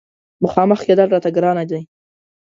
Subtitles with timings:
[0.43, 1.79] مخامخ کېدل راته ګرانه دي.